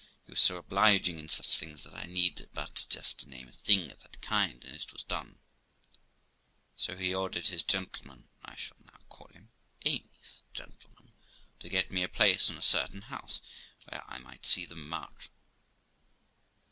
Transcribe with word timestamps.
He 0.25 0.31
was 0.31 0.41
so 0.41 0.57
obliging 0.57 1.19
in 1.19 1.29
such 1.29 1.59
things 1.59 1.83
that 1.83 1.93
I 1.93 2.07
need 2.07 2.49
but 2.55 2.87
just 2.89 3.27
name 3.27 3.47
a 3.47 3.51
thing 3.51 3.91
of 3.91 3.99
that 3.99 4.19
kind 4.19 4.65
and 4.65 4.75
it 4.75 4.91
was 4.91 5.03
done; 5.03 5.37
so 6.75 6.97
he 6.97 7.13
ordered 7.13 7.45
his 7.49 7.61
gentleman 7.61 8.27
(I 8.43 8.55
should 8.55 8.83
now 8.83 8.97
call 9.09 9.27
him 9.27 9.51
Amy's 9.85 10.41
gentleman) 10.55 11.13
to 11.59 11.69
get 11.69 11.91
me 11.91 12.01
a 12.01 12.09
place 12.09 12.49
in 12.49 12.57
a 12.57 12.63
certain 12.63 13.01
house, 13.13 13.43
where 13.87 14.03
I 14.09 14.17
might 14.17 14.47
see 14.47 14.65
them 14.65 14.89
march. 14.89 15.29